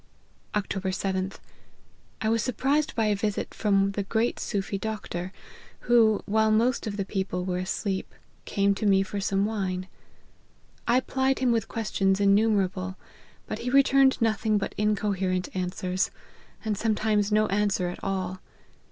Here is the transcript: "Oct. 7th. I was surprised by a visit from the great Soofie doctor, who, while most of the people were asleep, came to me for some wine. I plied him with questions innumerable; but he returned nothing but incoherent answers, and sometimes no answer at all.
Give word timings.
"Oct. 0.55 0.69
7th. 0.81 1.37
I 2.21 2.29
was 2.29 2.41
surprised 2.41 2.95
by 2.95 3.05
a 3.05 3.15
visit 3.15 3.53
from 3.53 3.91
the 3.91 4.01
great 4.01 4.37
Soofie 4.39 4.81
doctor, 4.81 5.31
who, 5.81 6.23
while 6.25 6.49
most 6.49 6.87
of 6.87 6.97
the 6.97 7.05
people 7.05 7.45
were 7.45 7.59
asleep, 7.59 8.11
came 8.45 8.73
to 8.73 8.87
me 8.87 9.03
for 9.03 9.19
some 9.19 9.45
wine. 9.45 9.87
I 10.87 11.01
plied 11.01 11.37
him 11.37 11.51
with 11.51 11.67
questions 11.67 12.19
innumerable; 12.19 12.97
but 13.45 13.59
he 13.59 13.69
returned 13.69 14.19
nothing 14.19 14.57
but 14.57 14.73
incoherent 14.75 15.49
answers, 15.53 16.09
and 16.65 16.75
sometimes 16.75 17.31
no 17.31 17.45
answer 17.49 17.87
at 17.87 18.03
all. 18.03 18.41